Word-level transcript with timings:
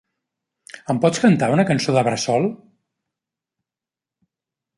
Em 0.93 1.01
pots 1.03 1.21
cantat 1.25 1.53
una 1.57 1.65
cançó 1.73 1.95
de 1.97 2.03
bressol? 2.09 2.49